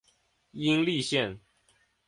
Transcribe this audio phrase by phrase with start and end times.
[0.49, 1.39] 殷栗线